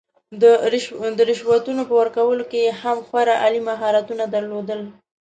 د 1.17 1.19
رشوتونو 1.29 1.81
په 1.89 1.93
ورکولو 2.01 2.43
کې 2.51 2.59
یې 2.65 2.71
هم 2.81 2.97
خورا 3.07 3.35
عالي 3.43 3.61
مهارتونه 3.69 4.23
درلودل. 4.35 4.79